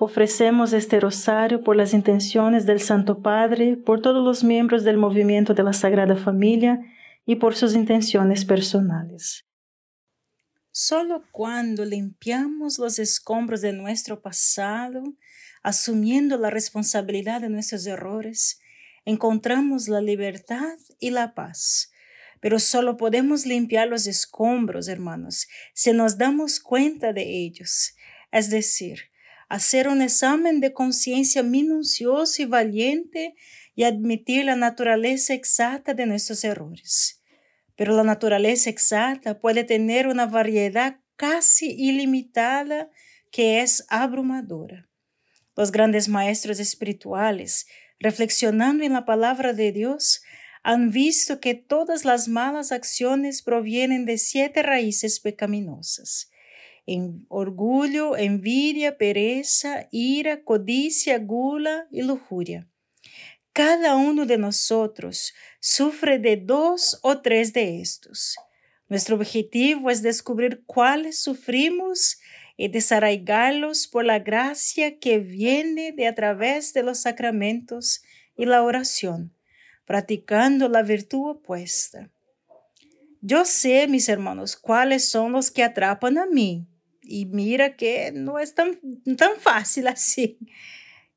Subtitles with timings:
[0.00, 5.54] Ofrecemos este rosario por las intenciones del Santo Padre, por todos los miembros del movimiento
[5.54, 6.80] de la Sagrada Familia
[7.24, 9.44] y por sus intenciones personales.
[10.72, 15.14] Solo cuando limpiamos los escombros de nuestro pasado,
[15.62, 18.60] asumiendo la responsabilidad de nuestros errores,
[19.04, 21.92] encontramos la libertad y la paz.
[22.40, 27.94] Pero solo podemos limpiar los escombros, hermanos, si nos damos cuenta de ellos.
[28.32, 29.13] Es decir,
[29.48, 33.34] hacer un examen de conciencia minucioso y valiente
[33.74, 37.22] y admitir la naturaleza exacta de nuestros errores.
[37.76, 42.90] Pero la naturaleza exacta puede tener una variedad casi ilimitada
[43.30, 44.88] que es abrumadora.
[45.56, 47.66] Los grandes maestros espirituales,
[47.98, 50.22] reflexionando en la palabra de Dios,
[50.62, 56.30] han visto que todas las malas acciones provienen de siete raíces pecaminosas
[56.86, 62.68] en orgullo, envidia, pereza, ira, codicia, gula y lujuria.
[63.52, 68.36] Cada uno de nosotros sufre de dos o tres de estos.
[68.88, 72.18] Nuestro objetivo es descubrir cuáles sufrimos
[72.56, 78.02] y desarraigarlos por la gracia que viene de a través de los sacramentos
[78.36, 79.32] y la oración,
[79.86, 82.10] practicando la virtud opuesta.
[83.20, 86.66] Yo sé, mis hermanos, cuáles son los que atrapan a mí
[87.06, 88.78] y mira que no es tan,
[89.16, 90.38] tan fácil así.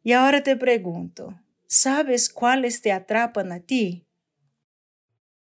[0.04, 1.34] Y ahora te pregunto,
[1.66, 4.06] ¿sabes cuáles te atrapan a ti?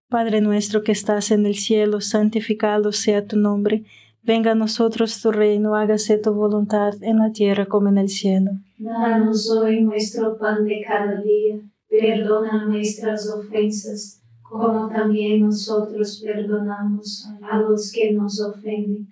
[0.08, 3.84] Padre nuestro que estás en el cielo, santificado sea tu nombre.
[4.22, 8.50] Venga a nosotros tu reino, hágase tu voluntad en la tierra como en el cielo.
[8.76, 17.58] Danos hoy nuestro pan de cada día, perdona nuestras ofensas, como también nosotros perdonamos a
[17.58, 19.11] los que nos ofenden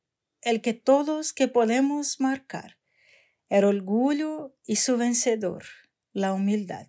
[0.41, 2.77] el que todos que podemos marcar,
[3.49, 5.63] el orgullo y su vencedor,
[6.13, 6.87] la humildad.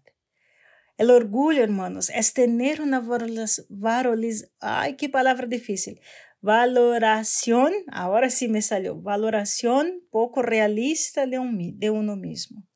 [0.97, 6.01] El orgullo, hermanos, es tener una valoración, ay, qué palabra difícil,
[6.41, 11.39] valoración, ahora sí me salió, valoración poco realista de,
[11.75, 12.67] de uno mismo.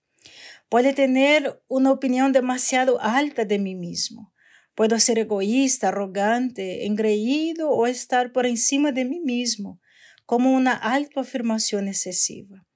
[0.69, 4.33] Puede tener una opinión demasiado alta de mí mismo.
[4.75, 9.81] Puedo ser egoísta, arrogante, engreído o estar por encima de mí mismo
[10.27, 12.67] como una autoafirmación excesiva.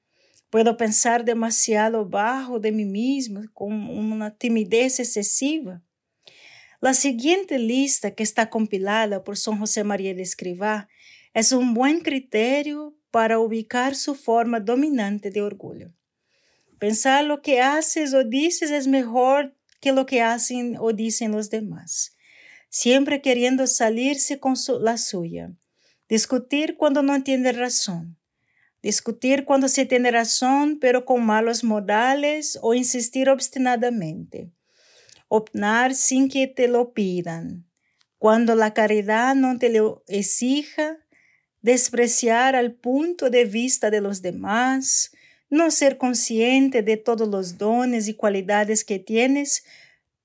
[0.50, 5.82] Puedo pensar demasiado bajo de mí mismo, con una timidez excesiva.
[6.80, 10.88] La siguiente lista que está compilada por São José María de Escrivá
[11.34, 15.92] es un buen criterio para ubicar su forma dominante de orgullo.
[16.78, 21.50] Pensar lo que haces o dices es mejor que lo que hacen o dicen los
[21.50, 22.16] demás,
[22.70, 25.52] siempre queriendo salirse con la suya
[26.10, 28.18] Discutir cuando no tiene razón.
[28.82, 34.50] Discutir cuando se tiene razón, pero con malos modales o insistir obstinadamente.
[35.28, 37.64] Opinar sin que te lo pidan.
[38.18, 40.98] Cuando la caridad no te lo exija,
[41.62, 45.12] despreciar al punto de vista de los demás,
[45.48, 49.62] no ser consciente de todos los dones y cualidades que tienes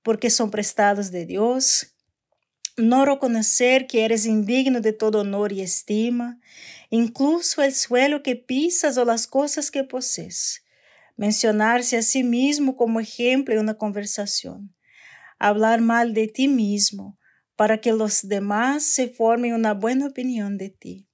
[0.01, 1.94] porque son prestados de Dios,
[2.77, 6.39] no reconocer que eres indigno de todo honor y estima,
[6.89, 10.63] incluso el suelo que pisas o las cosas que posees.
[11.15, 14.75] Mencionarse a sí mismo como ejemplo en una conversación.
[15.39, 17.17] Hablar mal de ti mismo
[17.55, 21.07] para que los demás se formen una buena opinión de ti.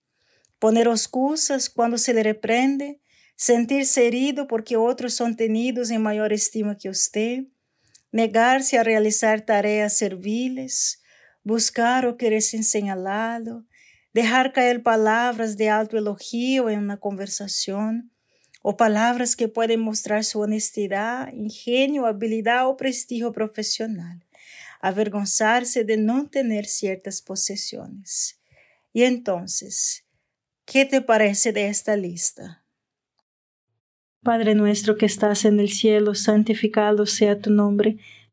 [0.57, 3.00] Poner excusas cuando se le reprende,
[3.36, 7.46] sentirse herido porque otros son tenidos en mayor estima que usted,
[8.12, 11.00] negarse a realizar tareas serviles,
[11.44, 13.66] buscar o querer ser señalado,
[14.14, 18.12] dejar caer palabras de alto elogio en una conversación,
[18.64, 24.24] o palabras que pueden mostrar su honestidad, ingenio, habilidad o prestigio profesional,
[24.82, 28.40] avergonzarse de no tener ciertas posesiones.
[28.94, 30.06] Y entonces,
[30.66, 32.64] ¿qué te parece de esta lista?
[34.22, 37.98] Padre nuestro que estás en el cielo, santificado sea tu nombre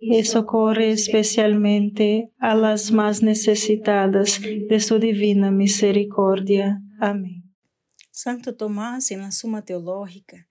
[0.00, 6.82] y socorre especialmente a las más necesitadas de su divina misericordia.
[6.98, 7.54] Amén.
[8.10, 10.48] Santo Tomás, en la Suma Teológica,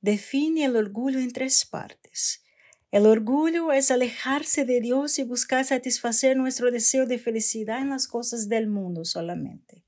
[0.00, 2.44] define el orgullo en tres partes.
[2.92, 8.06] El orgullo es alejarse de Dios y buscar satisfacer nuestro deseo de felicidad en las
[8.06, 9.84] cosas del mundo solamente.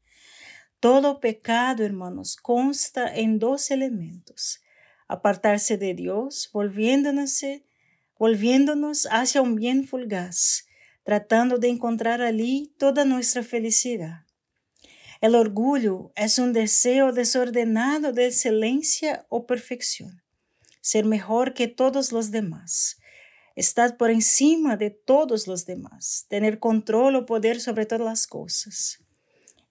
[0.80, 4.60] Todo pecado, hermanos, consta en dos elementos.
[5.06, 7.42] Apartarse de Dios, volviéndonos
[8.18, 10.66] volviéndonos hacia un bien fugaz,
[11.02, 14.24] tratando de encontrar allí toda nuestra felicidad.
[15.20, 20.22] El orgullo es un deseo desordenado de excelencia o perfección,
[20.80, 22.98] ser mejor que todos los demás,
[23.56, 28.98] estar por encima de todos los demás, tener control o poder sobre todas las cosas.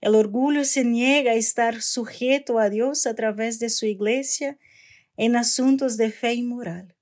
[0.01, 4.57] El orgullo se niega a estar sujeto a Dios a través de su iglesia
[5.17, 6.95] en asuntos de fe y moral.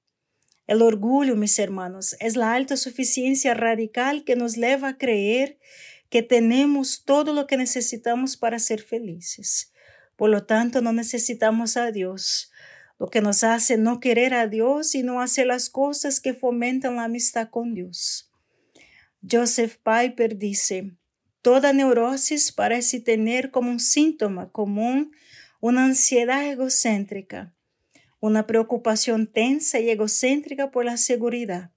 [0.72, 5.60] El orgullo, mis hermanos, es la alta suficiencia radical que nos lleva a creer
[6.10, 9.74] que tenemos todo lo que necesitamos para ser felices.
[10.16, 12.54] Por lo tanto, no necesitamos a Dios,
[13.00, 16.96] lo que nos hace no querer a Dios y no hacer las cosas que fomentan
[16.96, 18.32] la amistad con Dios.
[19.30, 20.94] Joseph Piper dice,
[21.42, 25.12] toda neurosis parece tener como un síntoma común
[25.60, 27.54] una ansiedad egocéntrica
[28.22, 31.72] una preocupación tensa y egocéntrica por la seguridad,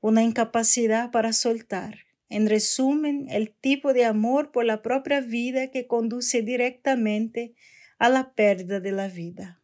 [0.00, 2.00] una incapacidad para soltar.
[2.28, 7.54] En resumen, el tipo de amor por la propia vida que conduce directamente
[7.98, 9.62] a la pérdida de la vida.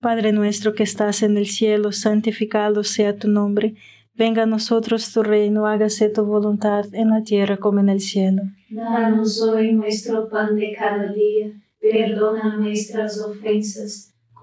[0.00, 3.74] Padre nuestro que estás en el cielo, santificado sea tu nombre.
[4.14, 8.42] Venga a nosotros tu reino, hágase tu voluntad en la tierra como en el cielo.
[8.70, 14.13] Danos hoy nuestro pan de cada día, perdona nuestras ofensas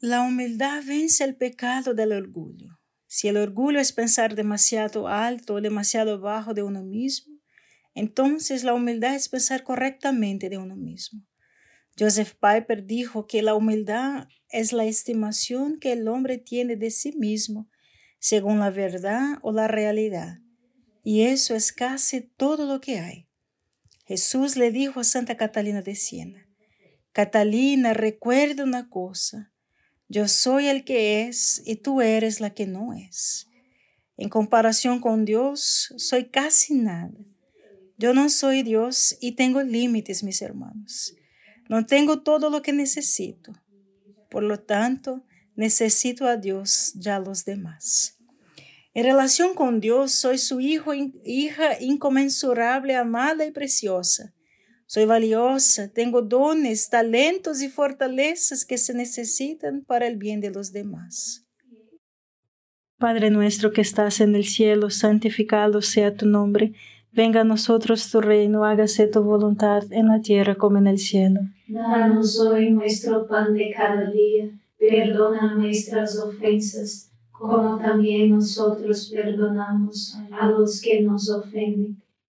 [0.00, 2.78] La humildad vence el pecado del orgullo.
[3.06, 7.34] Si el orgullo es pensar demasiado alto o demasiado bajo de uno mismo,
[7.94, 11.22] entonces la humildad es pensar correctamente de uno mismo.
[11.98, 17.12] Joseph Piper dijo que la humildad es la estimación que el hombre tiene de sí
[17.16, 17.70] mismo
[18.18, 20.40] según la verdad o la realidad.
[21.04, 23.28] Y eso es casi todo lo que hay.
[24.04, 26.46] Jesús le dijo a Santa Catalina de Siena,
[27.12, 29.54] Catalina, recuerda una cosa,
[30.08, 33.48] yo soy el que es y tú eres la que no es.
[34.16, 37.12] En comparación con Dios, soy casi nada.
[37.98, 41.14] Yo no soy Dios y tengo límites, mis hermanos.
[41.68, 43.52] No tengo todo lo que necesito.
[44.30, 45.24] Por lo tanto,
[45.56, 48.18] necesito a Dios ya los demás.
[48.94, 54.35] En relación con Dios, soy su hijo, hija inconmensurable, amada y preciosa.
[54.88, 60.72] Soy valiosa, tengo dones, talentos y fortalezas que se necesitan para el bien de los
[60.72, 61.44] demás.
[62.96, 66.72] Padre nuestro que estás en el cielo, santificado sea tu nombre.
[67.12, 71.40] Venga a nosotros tu reino, hágase tu voluntad en la tierra como en el cielo.
[71.66, 80.46] Danos hoy nuestro pan de cada día, perdona nuestras ofensas, como también nosotros perdonamos a
[80.46, 82.00] los que nos ofenden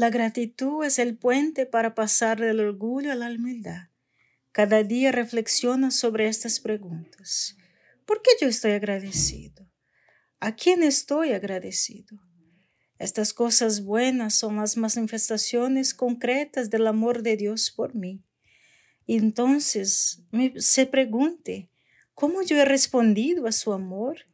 [0.00, 3.88] La gratitud es el puente para pasar del orgullo a la humildad.
[4.50, 7.54] Cada día reflexiona sobre estas preguntas.
[8.06, 9.70] ¿Por qué yo estoy agradecido?
[10.38, 12.18] ¿A quién estoy agradecido?
[12.98, 18.24] Estas cosas buenas son las manifestaciones concretas del amor de Dios por mí.
[19.06, 20.24] Entonces
[20.56, 21.68] se pregunte,
[22.14, 24.29] ¿cómo yo he respondido a su amor?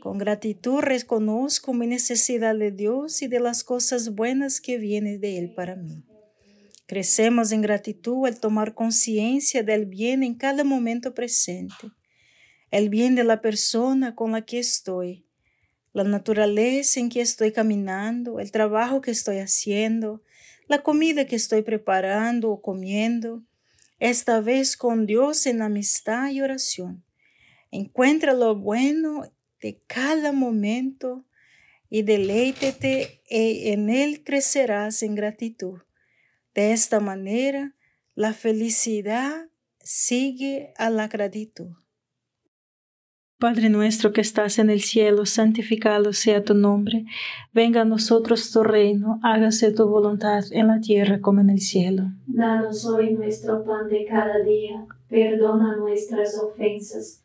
[0.00, 5.38] Con gratitud reconozco mi necesidad de Dios y de las cosas buenas que vienen de
[5.38, 6.04] Él para mí.
[6.86, 11.90] Crecemos en gratitud al tomar conciencia del bien en cada momento presente,
[12.70, 15.26] el bien de la persona con la que estoy,
[15.92, 20.22] la naturaleza en que estoy caminando, el trabajo que estoy haciendo,
[20.68, 23.42] la comida que estoy preparando o comiendo,
[23.98, 27.04] esta vez con Dios en amistad y oración.
[27.70, 29.24] Encuentra lo bueno
[29.60, 31.24] de cada momento
[31.90, 35.80] y deleítete y en él crecerás en gratitud.
[36.54, 37.74] De esta manera,
[38.14, 41.70] la felicidad sigue a la gratitud.
[43.38, 47.04] Padre nuestro que estás en el cielo, santificado sea tu nombre.
[47.54, 52.10] Venga a nosotros tu reino, hágase tu voluntad en la tierra como en el cielo.
[52.26, 57.24] Danos hoy nuestro pan de cada día, perdona nuestras ofensas